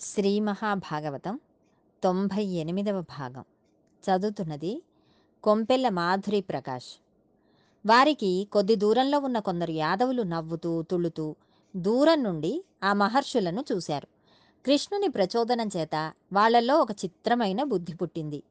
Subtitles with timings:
[0.00, 1.40] శ్రీ మహాభాగవతం
[2.04, 3.44] తొంభై ఎనిమిదవ భాగం.
[4.04, 4.82] చదువుతున్నది
[5.42, 7.00] కొంపెల్ల మాధురి ప్రకాష్.
[7.86, 11.34] వారికి కొద్ది దూరంలో ఉన్న కొందరు యాదవులు నవ్వుతూ తుళ్ళుతూ
[11.76, 14.08] దూరం నుండి ఆ మహర్షులను చూశారు.
[14.66, 18.42] కృష్ణుని ప్రచోదనం చేత వాళ్ళల్లో ఒక చిత్రమైన బుద్ధి పుట్టింది.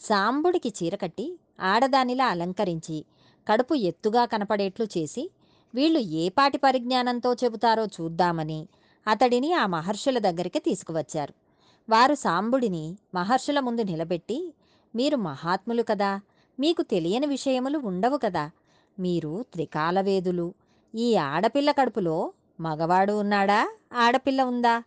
[0.00, 3.04] సాంబుడికి చీరకట్టి ఆడదానిలా అలంకరించి
[3.48, 5.30] కడుపు ఎత్తుగా కనపడేట్లు చేసి
[5.74, 8.68] వీళ్ళు ఏ పాటి పరిజ్ఞానంతో చెబుతారో చూద్దామని
[9.06, 11.34] అతడిని ఆ మహర్షుల దగ్గరికి తీసుకువచ్చారు.
[11.90, 14.54] వారు సాంబుడిని మహర్షుల ముందు నిలబెట్టి
[14.96, 16.20] మీరు మహాత్ములు కదా
[16.60, 18.50] మీకు తెలియని విషయములు ఉండవు కదా
[18.98, 20.54] మీరు త్రికాలవేదులు
[20.94, 24.80] ఈ ఆడపిల్ల కడుపులో మగవాడు ఉన్నాడా ఆడపిల్ల ఉందా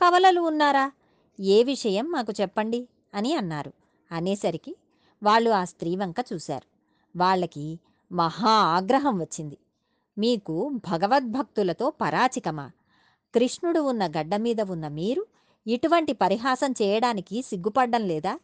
[0.00, 0.92] కవలలు ఉన్నారా
[1.40, 3.72] ఏ విషయం మాకు చెప్పండి అని అన్నారు.
[4.12, 4.76] అనేసరికి
[5.22, 6.66] వాళ్ళు ఆ స్త్రీ వంక చూశారు.
[7.18, 7.78] వాళ్ళకి
[8.12, 9.58] మహా ఆగ్రహం వచ్చింది.
[10.18, 12.70] మీకు భగవద్భక్తులతో పరాచికమా
[13.34, 15.26] కృష్ణుడు ఉన్న గడ్డ మీద ఉన్న మీరు
[15.66, 18.38] ఇటువంటి పరిహాసం చేయడానికి సిగ్గుపడ్డం లేదా?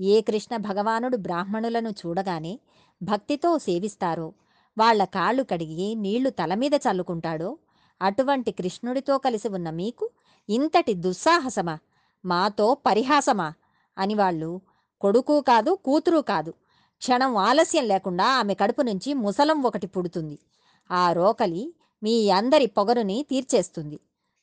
[0.00, 2.60] ఏ కృష్ణ భగవానుడు బ్రాహ్మణులను చూడగానే
[3.02, 4.32] భక్తితో సేవిస్తారో?
[4.78, 7.58] వాళ్ళ కాళ్ళు కడిగి నీళ్ళు తల మీద చల్లుకుంటాడో?
[8.02, 10.10] అటువంటి కృష్ణుడితో కలిసి ఉన్న మీకు
[10.48, 11.78] ఇంతటి దుస్సాహసమా?
[12.24, 13.52] మాతో పరిహాసమా?
[13.98, 14.60] అని వాళ్ళు
[15.00, 16.50] కొడుకు కాదు కూతురు కాదు
[16.98, 20.38] క్షణం ఆలస్యం లేకుండా ఆమె కడుపు నుంచి ముసలం ఒకటి పుడుతుంది.
[20.90, 24.00] ఆ రోకలి మీ అందరి పొగరుని తీర్చేస్తుంది.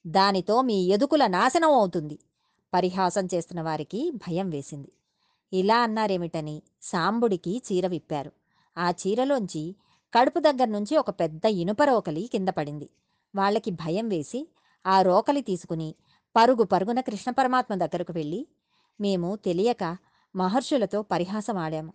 [0.10, 2.20] దానితో మీ ఎదుకుల నాశనం అవుతుంది.
[2.74, 4.92] పరిహాసం చేస్తున్న వారికి భయం వేసింది.
[5.54, 8.32] ఇలా అన్నారేమిటని సాంబుడికి చీర విప్పారు.
[8.78, 9.76] ఆ చీరలోంచి
[10.14, 12.90] కడుపు దగ్గర నుంచి ఒక పెద్ద ఇనుప రోకలి కింద పడింది.
[13.36, 14.50] వాళ్ళకి భయం వేసి
[14.88, 15.96] ఆ రోకలి తీసుకుని
[16.36, 18.48] పరుగు పరుగున కృష్ణ పరమాత్మ దగ్గరకు వెళ్ళి
[19.02, 19.98] మేము తెలియక
[20.36, 21.94] మహర్షులతో పరిహాసం ఆడాము.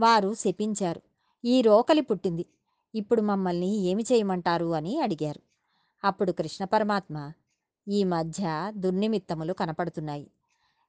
[0.00, 1.02] వారు శపించారు.
[1.44, 2.46] ఈ రోకలి పుట్టింది.
[2.94, 4.74] ఇప్పుడు మమ్మల్ని ఏమి చేయమంటారు?
[4.74, 5.40] అని అడిగారు.
[6.04, 7.32] అప్పుడు కృష్ణ పరమాత్మ
[7.88, 10.26] ఈ మధ్య దుర్నిమిత్తములు కనపడుతున్నాయి.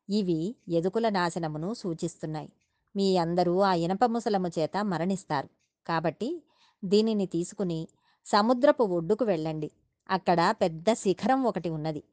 [0.10, 2.50] ఇవి ఎదుకుల నాశనమును సూచిస్తున్నాయి.
[2.96, 5.50] మీ అందరూ ఆ ఇనప ముసలము చేత మరణిస్తారు.
[5.88, 6.44] కాబట్టి
[6.84, 7.88] దీనిని తీసుకుని
[8.26, 9.72] సముద్రపు ఒడ్డుకు వెళ్ళండి.
[10.10, 12.04] అక్కడ పెద్ద శిఖరం ఒకటి ఉన్నది.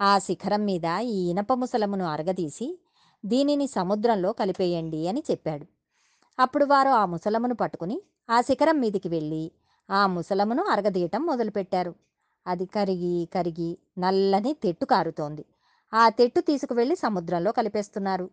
[0.00, 2.78] ఆ శిఖరం మీద ఈ ఇనప ముసలమును అరగదీసి
[3.24, 5.66] దీనిని సముద్రంలో కలిపేయండి అని చెప్పాడు.
[6.38, 9.50] అప్పుడు వారు ఆ ముసలమును పట్టుకుని ఆ శిఖరం మీదికి వెళ్ళి
[9.90, 11.94] ఆ ముసలమును అరగదీయటం మొదలుపెట్టారు.
[12.48, 15.44] అది కరిగి కరిగి నల్లని తెట్టు కారుతోంది.
[15.94, 18.30] ఆ తెట్టు తీసుకువెళ్ళి సముద్రంలో కలిపేస్తున్నారు.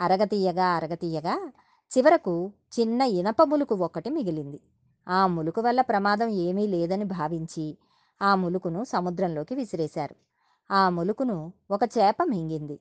[0.00, 1.52] అరగతీయగా అరగతీయగా
[1.98, 4.60] చివరకు చిన్న ఇనప ములుకు ఒకటి మిగిలింది.
[5.08, 7.78] ఆ ములుకు వల్ల ప్రమాదం ఏమీ లేదని భావించి
[8.22, 10.14] ఆ ములుకును సముద్రంలోకి విసిరేశారు.
[10.70, 12.80] ఆ ములుకును ఒక చేప మింగింది.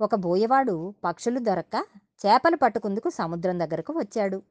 [0.00, 1.84] ఒక బోయవాడు పక్షులు దొరక్క
[2.26, 4.42] చేపలు పట్టుకుందుకు సముద్రం దగ్గరకు వచ్చాడు.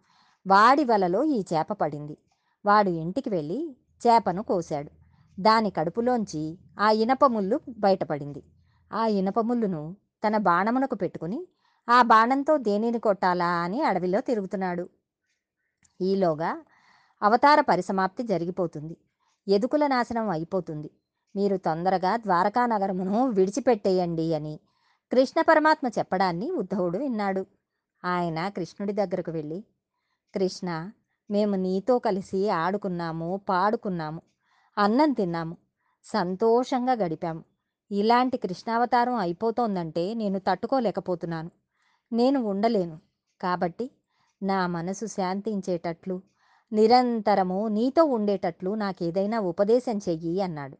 [0.47, 2.17] వాడి వలలో ఈ చేప పడింది.
[2.65, 5.02] వాడు ఇంటికి వెళ్ళి చేపను కోశాడు.
[5.39, 8.43] దాని కడుపులోంచి ఆ ఇనపముళ్ళు బయటపడింది.
[8.93, 9.95] ఆ ఇనపముళ్ళును
[10.27, 11.47] తన బాణమునకు పెట్టుకుని
[11.89, 13.47] ఆ బాణంతో దేనిని కొట్టాలా?
[13.47, 14.89] అని అడవిలో తిరుగుతున్నాడు.
[16.01, 16.63] ఈలోగా
[17.23, 18.97] అవతార పరిసమాప్తి జరిగిపోతుంది.
[19.47, 20.91] ఎదుకుల నాశనం అయిపోతుంది.
[21.35, 24.59] మీరు తొందరగా ద్వారకా నగరమును విడిచిపెట్టేయండి అని
[25.11, 27.45] కృష్ణ పరమాత్మ చెప్పడాన్ని ఉద్ధవుడు విన్నాడు.
[28.05, 29.63] ఆయన కృష్ణుడి దగ్గరకు వెళ్ళి
[30.35, 30.91] కృష్ణ
[31.31, 34.21] మేము నీతో కలిసి ఆడుకున్నాము పాడుకున్నాము.
[34.77, 35.57] అన్నం తిన్నాము.
[36.03, 37.43] సంతోషంగా గడిపాము.
[37.91, 41.51] ఇలాంటి కృష్ణావతారం అయిపోతోందంటే నేను తట్టుకోలేకపోతున్నాను.
[42.13, 42.99] నేను ఉండలేను.
[43.41, 43.91] కాబట్టి
[44.43, 46.21] నా మనసు శాంతించేటట్లు
[46.73, 50.77] నిరంతరము నీతో ఉండేటట్లు నాకేదైనా ఉపదేశం చెయ్యి అన్నాడు.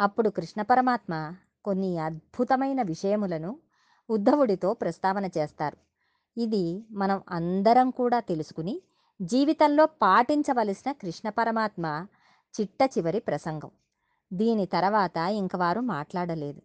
[0.00, 3.58] అప్పుడు కృష్ణ పరమాత్మ కొన్ని అద్భుతమైన విషయములను
[4.10, 5.76] ఉద్ధవుడితో ప్రస్తావన చేస్తారు.
[6.40, 8.82] ఇది మనం అందరం కూడా తెలుసుకుని
[9.22, 12.06] జీవితంలో పాటించవలసిన కృష్ణ పరమాత్మ
[12.60, 13.70] చిట్ట చివరి ప్రసంగం.
[14.32, 16.62] దీని తర్వాత ఇంక వారు మాట్లాడలేదు.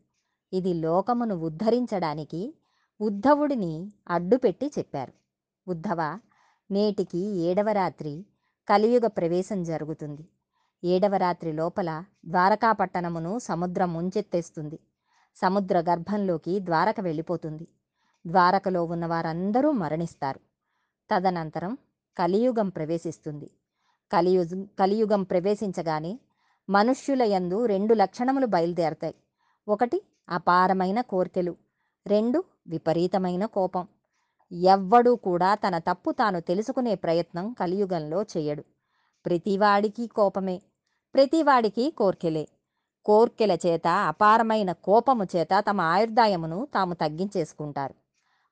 [0.53, 2.53] ఇది లోకమును ఉద్ధరించడానికి
[3.01, 5.13] ఉద్ధవుడిని అడ్డుపెట్టి చెప్పారు.
[5.67, 6.19] ఉద్ధవ
[6.71, 8.25] నేటికి ఏడవ రాత్రి
[8.67, 10.25] కలియుగ ప్రవేశం జరుగుతుంది.
[10.83, 14.79] ఏడవ రాత్రి లోపల ద్వారకాపట్టణమును సముద్రం ముంచెత్తేస్తుంది.
[15.35, 17.67] సముద్ర గర్భంలోకి ద్వారక వెళ్ళిపోతుంది.
[18.25, 20.39] ద్వారకలో ఉన్న వారందరూ మరణిస్తారు.
[21.09, 21.77] తదనంతరం
[22.17, 23.49] కలియుగం ప్రవేశిస్తుంది.
[24.13, 26.19] కలియుగం కలియుగం ప్రవేశించగానే
[26.69, 29.15] మనుష్యుల యందు రెండు లక్షణములు బయలుదేరతాయి.
[29.67, 31.55] ఒకటి అపారమైన కోర్కెలు.
[32.07, 33.87] రెండు విపరీతమైన కోపం.
[34.51, 38.63] ఎవ్వడూ కూడా తన తప్పు తాను తెలుసుకునే ప్రయత్నం కలియుగంలో చేయడు
[39.25, 40.61] ప్రతివాడికి కోపమే.
[41.13, 42.47] ప్రతివాడికి కోర్కెలే.
[43.05, 47.93] కోర్కెల చేత అపారమైన కోపము చేత తమ ఆయుర్దాయమును తాము తగ్గించేసుకుంటారు.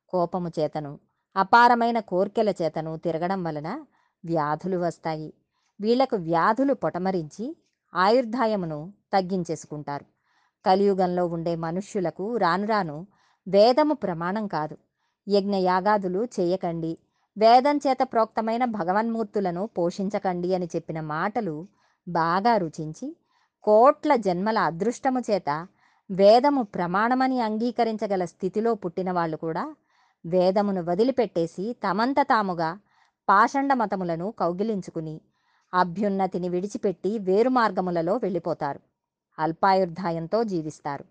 [0.10, 1.00] కోపము చేతను
[1.38, 3.86] అపారమైన కోర్కెల చేతను తిరగడం వలన
[4.26, 5.34] వ్యాధులు వస్తాయి.
[5.80, 7.46] వీళ్ళకు వ్యాధులు పొటమరించి
[7.94, 10.06] ఆయుర్దాయమును తగ్గించేసుకుంటారు.
[10.66, 13.08] కలియుగంలో ఉండే మనుష్యులకు రానురాను
[13.48, 14.78] వేదము ప్రమాణం కాదు.
[15.28, 16.98] యజ్ఞయాగాదులు చేయకండి.
[17.38, 21.68] వేదం చేత ప్రోక్తమైన భగవన్మూర్తులను పోషించకండి అని చెప్పిన మాటలు
[22.08, 23.16] బాగా రుచించి
[23.64, 25.68] కోట్ల జన్మల అదృష్టము చేత
[26.10, 29.64] వేదము ప్రమాణమని అంగీకరించగల స్థితిలో పుట్టిన వాళ్ళు కూడా
[30.26, 32.70] వేదమును వదిలిపెట్టేసి తమంత తాముగా
[33.28, 35.16] పాషండ మతములను కౌగిలించుకుని
[35.74, 38.80] అభ్యున్నతిని విడిచిపెట్టి వేరు మార్గములలో వెళ్ళిపోతారు.
[39.40, 41.06] అల్పాయుర్ధాయంతో జీవిస్తారు.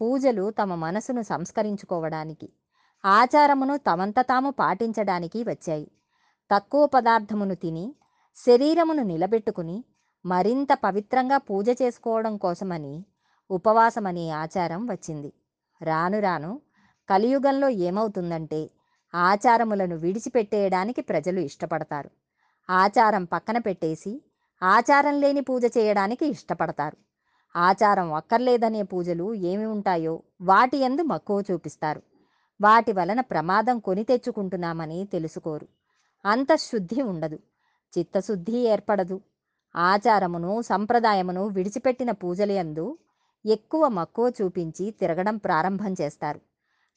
[0.00, 2.48] పూజలు తమ మనసును సంస్కరించుకోవడానికి
[3.04, 5.90] ఆచారమును తమంత తాము పాటించడానికి వచ్చాయి.
[6.50, 7.94] తక్కువ పదార్థమును తిని
[8.36, 9.84] శరీరమును నిలబెట్టుకుని
[10.26, 13.04] మరింత పవిత్రంగా పూజ చేసుకోవడం కోసమని
[13.50, 15.32] ఉపవాసమనే ఆచారం వచ్చింది.
[15.82, 16.60] రాను రాను
[17.08, 18.70] కలియుగంలో ఏమవుతుందంటే
[19.14, 22.10] ఆచారములను విడిచిపెట్టేయడానికి ప్రజలు ఇష్టపడతారు.
[22.70, 24.22] ఆచారం పక్కన పెట్టేసి
[24.62, 26.96] ఆచారం లేని పూజ చేయడానికి ఇష్టపడతారు.
[27.56, 32.02] ఆచారం అక్కర్లేదనే పూజలు ఏమి ఉంటాయో వాటి ఎందు మక్కువ చూపిస్తారు.
[32.60, 35.68] వాటి వలన ప్రమాదం కొని తెచ్చుకుంటున్నామని తెలుసుకోరు.
[36.24, 37.38] అంతఃశుద్ధి ఉండదు.
[37.98, 39.20] చిత్తశుద్ధి ఏర్పడదు.
[39.76, 42.98] ఆచారమును సంప్రదాయమును విడిచిపెట్టిన పూజలయందు
[43.44, 46.40] ఎక్కువ మక్కువ చూపించి తిరగడం ప్రారంభం చేస్తారు.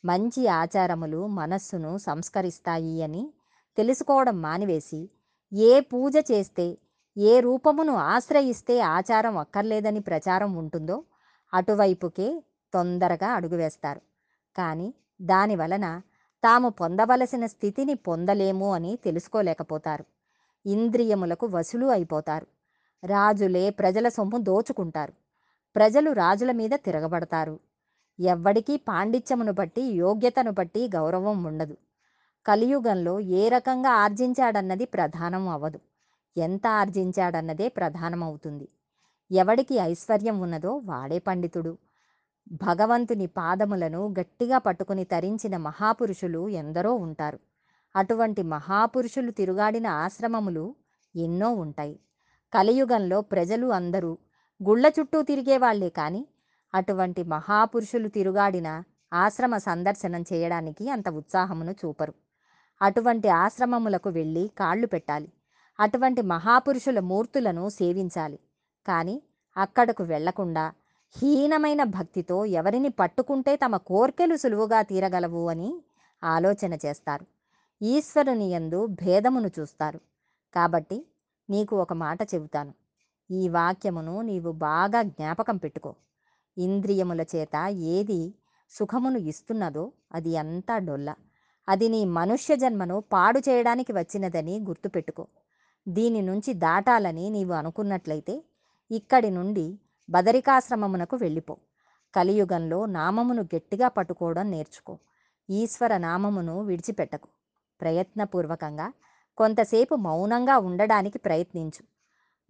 [0.06, 3.34] మంచి ఆచారములు మనస్సును సంస్కరిస్తాయి అని
[3.78, 5.10] తెలుసుకోవడం మానివేసి
[5.53, 6.77] ఏ పూజ చేస్తే
[7.17, 11.03] ఏ రూపమును ఆశ్రయిస్తే ఆచారం అక్కర్లేదని ప్రచారం ఉంటుందో
[11.53, 14.01] అటువైపుకే తొందరగా అడుగువేస్తారు
[14.57, 16.01] కానీ దానివలన
[16.44, 20.05] తాము పొందవలసిన స్థితిని పొందలేము అని తెలుసుకోలేకపోతారు.
[20.65, 22.47] ఇంద్రియములకు వసులు అయిపోతారు.
[23.05, 25.13] రాజులే ప్రజల సొమ్ము దోచుకుంటారు.
[25.75, 27.59] ప్రజలు రాజుల మీద తిరగబడతారు.
[28.19, 31.77] ఎవ్వడికీ పాండిత్యమును బట్టి యోగ్యతను బట్టి గౌరవం ఉండదు.
[32.45, 35.80] కలియుగంలో ఏ రకంగా ఆర్జించాడన్నది ప్రధానం అవ్వదు.
[36.38, 38.68] ఎంత ఆర్జించాడన్నదే ప్రధానమవుతుంది.
[39.31, 41.78] ఎవడికి ఐశ్వర్యం ఉన్నదో వాడే పండితుడు.
[42.51, 47.40] భగవంతుని పాదములను గట్టిగా పట్టుకుని తరించిన మహాపురుషులు ఎందరో ఉంటారు.
[47.95, 50.75] అటువంటి మహాపురుషులు తిరుగాడిన ఆశ్రమములు
[51.16, 52.00] ఎన్నో ఉంటాయి.
[52.54, 54.18] కలియుగంలో ప్రజలు అందరూ
[54.63, 56.28] గుళ్ళ చుట్టూ తిరిగేవాళ్ళే కానీ
[56.74, 62.13] అటువంటి మహాపురుషులు తిరుగాడిన ఆశ్రమ సందర్శనం చేయడానికి అంత ఉత్సాహమును చూపరు.
[62.83, 65.31] అటువంటి ఆశ్రమములకు వెళ్ళి కాళ్ళు పెట్టాలి.
[65.80, 68.39] అటువంటి మహాపురుషుల మూర్తులను సేవించాలి.
[68.88, 69.21] కానీ
[69.57, 70.74] అక్కడకు వెళ్ళకుండా
[71.18, 75.83] హీనమైన భక్తితో ఎవరిని పట్టుకుంటే తమ కోర్కెలు సులువుగా తీరగలవు అని
[76.24, 77.25] ఆలోచన చేస్తారు.
[77.81, 80.00] ఈశ్వరుని యందు భేదమును చూస్తారు.
[80.56, 81.07] కాబట్టి
[81.50, 82.74] నీకు ఒక మాట చెబుతాను.
[83.31, 85.95] ఈ వాక్యమును నీవు బాగా జ్ఞాపకం పెట్టుకో.
[86.57, 88.33] ఇంద్రియముల చేత ఏది
[88.69, 91.13] సుఖమును ఇస్తున్నదో అది అంతా డొల్ల.
[91.69, 95.27] అది నీ మనుష్య జన్మను పాడు చేయడానికి వచ్చినదని గుర్తుపెట్టుకో.
[95.88, 98.44] దీని నుంచి దాటాలని నీవు అనుకున్నట్లయితే
[98.92, 99.80] ఇక్కడి నుండి
[100.10, 101.57] బదరికాశ్రమమునకు వెళ్ళిపో.
[102.15, 104.98] కలియుగంలో నామమును గట్టిగా పట్టుకోవడం నేర్చుకో.
[105.50, 107.27] ఈశ్వర నామమును విడిచిపెట్టకు.
[107.81, 108.94] ప్రయత్నపూర్వకంగా
[109.38, 111.83] కొంతసేపు మౌనంగా ఉండడానికి ప్రయత్నించు.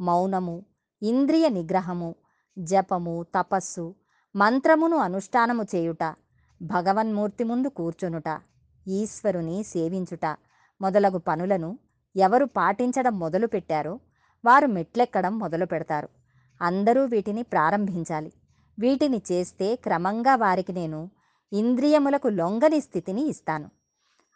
[0.02, 0.66] మౌనము
[1.02, 2.16] ఇంద్రియ నిగ్రహము
[2.60, 3.96] జపము తపస్సు
[4.36, 6.16] మంత్రమును అనుష్ఠానము చేయుట
[6.62, 8.30] భగవన్మూర్తి ముందు కూర్చునుట
[8.88, 10.26] ఈశ్వరుని సేవించుట.
[10.82, 11.80] మొదలగు పనులను
[12.16, 14.00] ఎవరు పాటించడం మొదలు పెట్టారో
[14.46, 16.10] వారు మెట్లెక్కడం మొదలు పెడతారు
[16.62, 18.34] అందరూ వీటిని ప్రారంభించాలి.
[18.80, 21.10] వీటిని చేస్తే క్రమంగా వారికి నేను
[21.54, 23.70] ఇంద్రియములకు లొంగని స్థితిని ఇస్తాను.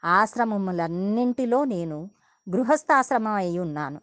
[0.03, 2.09] ఆశ్రమములన్నింటిలో నేను
[2.49, 4.01] గృహస్థాశ్రమం అయి ఉన్నాను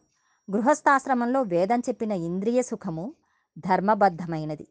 [0.51, 3.15] గృహస్థాశ్రమంలో వేదం చెప్పిన ఇంద్రియ సుఖము
[3.59, 4.69] ధర్మబద్ధమైనది.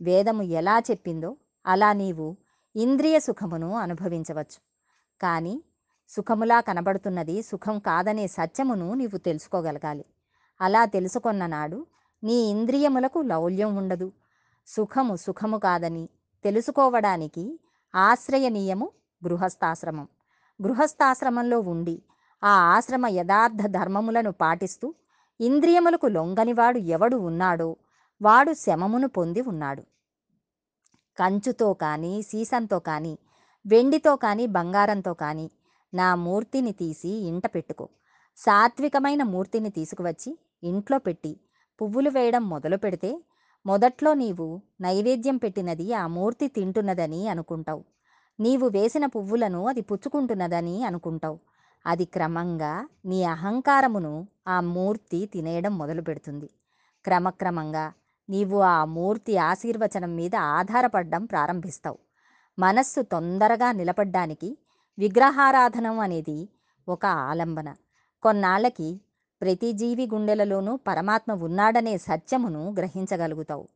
[0.00, 1.36] వేదము ఎలా చెప్పిందో
[1.66, 2.36] అలా నీవు
[2.76, 4.65] ఇంద్రియ సుఖమును అనుభవించవచ్చు.
[5.22, 5.62] కానీ
[6.08, 10.04] సుఖములా కనబడుతున్నది సుఖం కాదనే సత్యమును నీవు తెలుసుకోగలగాలి.
[10.60, 11.86] అలా తెలుసుకొన్న నాడు
[12.24, 14.12] నీ ఇంద్రియములకు లౌల్యం ఉండదు.
[14.66, 16.08] సుఖము సుఖము కాదని
[16.44, 17.60] తెలుసుకోవడానికి
[17.94, 18.90] ఆశ్రయనీయము
[19.22, 20.08] గృహస్థాశ్రమం.
[20.62, 22.02] గృహస్థాశ్రమంలో ఉండి
[22.44, 24.94] ఆ ఆశ్రమ యథార్థ ధర్మములను పాటిస్తూ
[25.40, 27.76] ఇంద్రియములకు లొంగనివాడు ఎవడు ఉన్నాడో
[28.22, 29.82] వాడు శమమును పొంది ఉన్నాడు.
[31.18, 33.18] కంచుతో కానీ సీసంతో కానీ
[33.66, 35.50] వెండితో కానీ బంగారంతో కానీ
[35.94, 37.88] నా మూర్తిని తీసి ఇంట పెట్టుకో.
[38.36, 41.40] సాత్వికమైన మూర్తిని తీసుకువచ్చి ఇంట్లో పెట్టి
[41.80, 43.10] పువ్వులు వేయడం మొదలు పెడితే
[43.66, 47.84] మొదట్లో నీవు నైవేద్యం పెట్టినది ఆ మూర్తి తింటున్నదని అనుకుంటావు.
[48.40, 51.38] నీవు వేసిన పువ్వులను అది పుచ్చుకుంటున్నదని అనుకుంటావు.
[51.86, 56.50] అది క్రమంగా నీ అహంకారమును ఆ మూర్తి తినేయడం మొదలు పెడుతుంది.
[57.04, 57.92] క్రమక్రమంగా
[58.28, 61.98] నీవు ఆ మూర్తి ఆశీర్వచనం మీద ఆధారపడడం ప్రారంభిస్తావు.
[62.58, 64.58] మనస్సు తొందరగా నిలబడ్డానికి
[64.98, 66.48] విగ్రహారాధనం అనేది
[66.88, 67.74] ఒక ఆలంబన.
[68.22, 69.00] కొన్నాళ్ళకి
[69.42, 73.68] ప్రతి జీవి గుండెలలోనూ పరమాత్మ ఉన్నాడనే సత్యమును గ్రహించగలుగుతావు.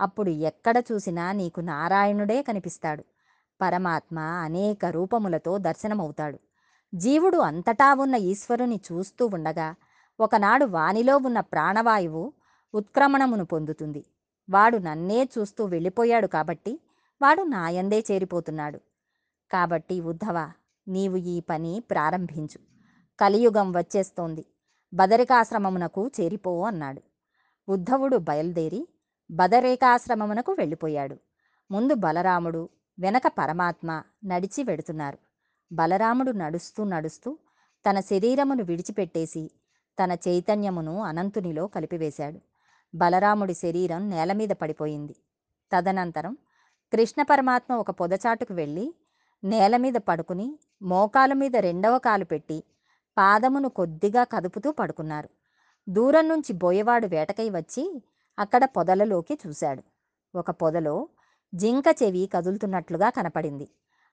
[0.00, 3.04] అప్పుడు ఎక్కడ చూసినా నీకు నారాయణుడే కనిపిస్తాడు.
[3.60, 6.38] పరమాత్మ అనేక రూపములతో దర్శనమవుతాడు.
[6.94, 9.74] జీవుడు అంతటా ఉన్న ఈశ్వరుని చూస్తూ ఉండగా
[10.20, 12.32] ఒకనాడు వానిలో ఉన్న ప్రాణవాయువు
[12.74, 14.04] ఉత్క్రమణమును పొందుతుంది.
[14.50, 16.78] వాడు నన్నే చూస్తూ వెళ్ళిపోయాడు కాబట్టి
[17.22, 18.80] వాడు నాయందే చేరిపోతున్నాడు.
[19.52, 20.52] కాబట్టి ఉద్ధవ
[20.88, 22.58] నీవు ఈ పని ప్రారంభించు.
[23.20, 24.46] కలియుగం వచ్చేస్తోంది.
[24.94, 27.02] బదరికాశ్రమమునకు చేరిపో అన్నాడు.
[27.68, 28.88] ఉద్ధవుడు బయలుదేరి
[29.30, 31.16] బదరేకాశ్రమమునకు వెళ్ళిపోయాడు.
[31.70, 35.18] ముందు బలరాముడు వెనక పరమాత్మ నడిచి వెడుతున్నారు.
[35.72, 37.38] బలరాముడు నడుస్తూ నడుస్తూ
[37.90, 39.50] తన శరీరమును విడిచిపెట్టేసి
[40.04, 42.38] తన చైతన్యమును అనంతునిలో కలిపివేశాడు.
[42.94, 45.16] బలరాముడి శరీరం నేల మీద పడిపోయింది.
[45.72, 46.36] తదనంతరం
[46.92, 48.94] కృష్ణ పరమాత్మ ఒక పొదచాటుకు వెళ్ళి
[49.44, 52.64] నేల మీద పడుకుని మోకాలు మీద రెండవ కాలు పెట్టి
[53.18, 55.28] పాదమును కొద్దిగా కదుపుతూ పడుకున్నారు.
[55.88, 58.02] దూరం నుంచి బోయవాడు వేటకై వచ్చి
[58.38, 59.82] అక్కడ పొదలలోకి చూశాడు.
[60.34, 61.08] ఒక పొదలో
[61.54, 63.68] జింక చెవి కదులుతున్నట్లుగా కనపడింది.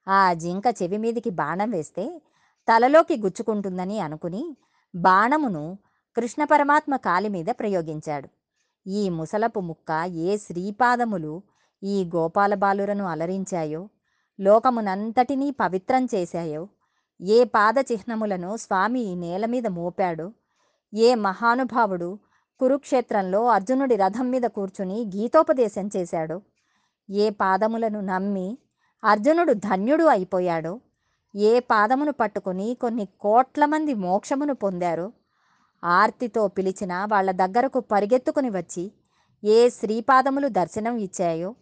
[0.08, 2.22] ఆ జింక చెవి మీదికి బాణం వేస్తే
[2.68, 4.58] తలలోకి గుచ్చుకుంటుందని అనుకుని
[4.96, 5.78] బాణమును
[6.16, 8.30] కృష్ణ పరమాత్మ కాలి మీద ప్రయోగించాడు.
[8.88, 11.44] ఈ ముసలపు ముక్క ఏ శ్రీపాదములు
[11.84, 13.90] ఈ గోపాల బాలురను అలరించాయో?
[14.40, 16.68] లోకమునంతటినీ పవిత్రం చేశాయో?
[17.22, 20.32] ఏ పాద చిహ్నములను స్వామి ఈ నేల మీద మోపాడో?
[20.94, 22.20] ఏ మహానుభావుడు
[22.60, 26.42] కురుక్షేత్రంలో అర్జునుడి రథం మీద కూర్చుని గీతోపదేశం చేశాడో?
[27.10, 28.58] ఏ పాదములను నమ్మి
[29.04, 30.80] అర్జునుడు ధన్యుడు అయిపోయాడో?
[31.36, 35.12] ఏ పాదమును పట్టుకుని కొన్ని కోట్ల మంది మోక్షమును పొందారో?
[35.84, 38.92] ఆర్తితో పిలిచిన వాళ్ళ దగ్గరకు పరిగెత్తుకుని వచ్చి
[39.44, 41.56] ఏ శ్రీపాదములు దర్శనం ఇచ్చాయో?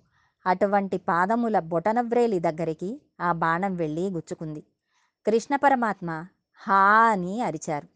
[0.47, 4.63] అటువంటి పాదముల బొటనవ్రేలి దగ్గరికి ఆ బాణం వెళ్ళి గుచ్చుకుంది.
[5.25, 6.25] కృష్ణ పరమాత్మ
[6.55, 7.87] హా అని అరిచారు.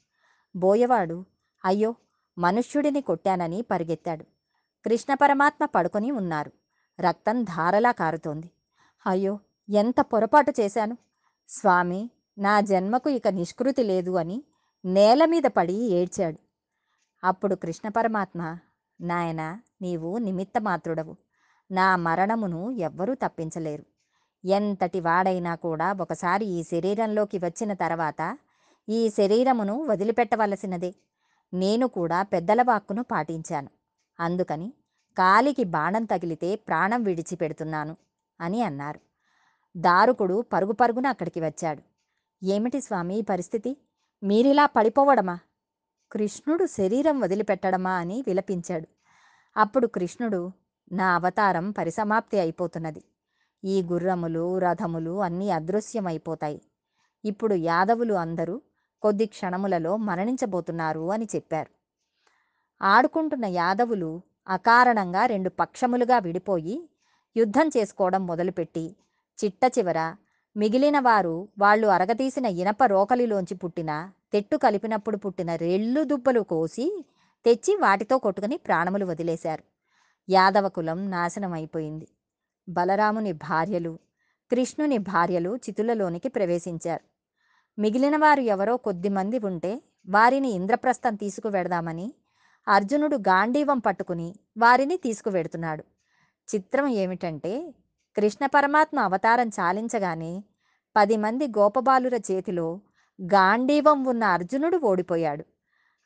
[0.55, 1.25] బోయవాడు
[1.65, 1.95] అయ్యో
[2.37, 4.23] మనుష్యుడిని కొట్టానని పరిగెత్తాడు
[4.85, 6.51] కృష్ణ పరమాత్మ పడుకొని ఉన్నారు.
[6.99, 8.49] రక్తం ధారలా కారుతోంది.
[9.07, 9.39] అయ్యో
[9.69, 10.97] ఎంత పొరపాటు చేశాను?
[11.49, 14.43] స్వామి నా జన్మకు ఇక నిష్కృతి లేదు అని
[14.85, 16.39] నేల మీద పడి ఏడ్చాడు.
[17.23, 18.57] అప్పుడు కృష్ణ పరమాత్మ
[19.01, 21.15] నాయన నీవు నిమిత్త మాత్రుడవు
[21.71, 23.85] నా మరణమును ఎవ్వరూ తప్పించలేరు.
[24.45, 28.37] ఎంతటి వాడైనా కూడా ఒకసారి ఈ శరీరంలోకి వచ్చిన తర్వాత
[28.89, 30.95] ఈ శరీరమును వదిలిపెట్టవలసినదే.
[31.53, 33.69] నేను కూడా పెద్దల వాక్కును పాటించాను.
[34.19, 34.73] అందుకని
[35.17, 37.97] కాలికి బాణం తగిలితే ప్రాణం విడిచిపెడుతున్నాను
[38.41, 38.99] అని అన్నారు.
[39.77, 41.81] దారుకుడు పరుగు పరుగున అక్కడికి వచ్చాడు.
[42.43, 43.77] ఏమిటి స్వామి ఈ పరిస్థితి?
[44.23, 45.39] మీరిలా పడిపోవడమా?
[46.11, 48.87] కృష్ణుడు శరీరం వదిలిపెట్టడమా అని విలపించాడు.
[49.57, 50.51] అప్పుడు కృష్ణుడు
[50.91, 53.01] నా అవతారం పరిసమాప్తి అయిపోతున్నది.
[53.63, 56.61] ఈ గుర్రములు రథములు అన్నీ అదృశ్యమైపోతాయి.
[57.23, 58.61] ఇప్పుడు యాదవులు అందరూ
[59.03, 61.71] కొద్ది క్షణములలో మరణించబోతున్నారు అని చెప్పారు.
[62.81, 66.89] ఆడుకుంటున్న యాదవులు అకారణంగా రెండు పక్షములుగా విడిపోయి
[67.35, 68.95] యుద్ధం చేసుకోవడం మొదలుపెట్టి
[69.39, 69.99] చిట్ట చివర
[70.55, 73.91] మిగిలిన వారు వాళ్ళు అరగతీసిన ఇనప రోకలిలోంచి పుట్టిన
[74.33, 77.05] తెట్టు కలిపినప్పుడు పుట్టిన రెళ్ళు దుబ్బలు కోసి
[77.45, 79.63] తెచ్చి వాటితో కొట్టుకుని ప్రాణములు వదిలేశారు.
[80.31, 82.07] యాదవ కులం నాశనం అయిపోయింది
[82.69, 83.99] బలరాముని భార్యలు
[84.51, 87.03] కృష్ణుని భార్యలు చితులలోనికి ప్రవేశించారు.
[87.79, 92.13] మిగిలిన వారు ఎవరో కొద్దిమంది ఉంటే వారిని ఇంద్రప్రస్థం తీసుకువెడదామని
[92.67, 95.83] అర్జునుడు గాంధీవం పట్టుకుని వారిని తీసుకువెడుతున్నాడు.
[96.49, 97.73] చిత్రం ఏమిటంటే
[98.15, 100.43] కృష్ణ పరమాత్మ అవతారం చాలించగానే
[100.95, 102.67] పది మంది గోపబాలుర చేతిలో
[103.21, 105.45] గాంధీవం ఉన్న అర్జునుడు ఓడిపోయాడు.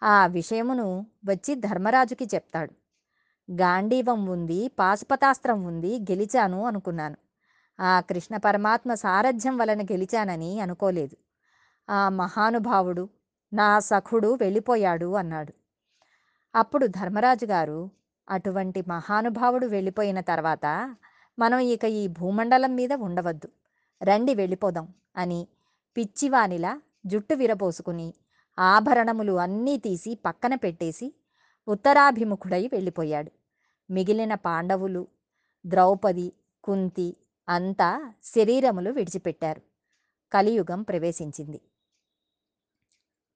[0.03, 0.88] ఆ విషయమును
[1.25, 2.74] వచ్చి ధర్మరాజుకి చెప్తాడు.
[3.49, 7.17] గాంధీవం ఉంది పాశుపతాస్త్రం ఉంది గెలిచాను అనుకున్నాను.
[7.79, 11.15] ఆ కృష్ణ పరమాత్మ సారథ్యం వలన గెలిచానని అనుకోలేదు.
[11.89, 13.03] ఆ మహానుభావుడు
[13.51, 15.53] నా సఖుడు వెళ్ళిపోయాడు అన్నాడు.
[16.53, 17.79] అప్పుడు ధర్మరాజు గారు
[18.27, 20.65] అటువంటి మహానుభావుడు వెళ్ళిపోయిన తర్వాత
[21.37, 23.47] మనం ఇక ఈ భూమండలం మీద ఉండవద్దు.
[24.01, 24.87] రండి వెళ్ళిపోదాం
[25.17, 25.41] అని
[25.95, 26.71] పిచ్చివానిలా
[27.05, 28.07] జుట్టు విరపోసుకుని
[28.57, 31.07] ఆభరణములు అన్నీ తీసి పక్కన పెట్టేసి
[31.67, 33.31] ఉత్తరాభిముఖుడై వెళ్ళిపోయాడు.
[33.91, 35.07] మిగిలిన పాండవులు
[35.65, 37.17] ద్రౌపది కుంతి
[37.50, 39.62] అంతా శరీరములు విడిచిపెట్టారు.
[40.31, 41.62] కలియుగం ప్రవేశించింది.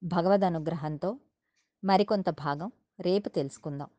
[0.04, 1.20] భగవద్ అనుగ్రహంతో
[1.84, 3.90] మరికొంత భాగం రేపు తెలుసుకుందాం.